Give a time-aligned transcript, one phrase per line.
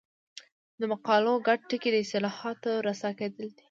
[0.79, 3.59] د مقالو ګډ ټکی د اصطلاحاتو رسا کېدل دي.